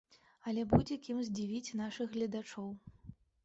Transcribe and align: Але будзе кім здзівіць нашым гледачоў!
Але 0.51 0.63
будзе 0.71 0.97
кім 1.05 1.21
здзівіць 1.29 1.75
нашым 1.85 2.13
гледачоў! 2.19 2.69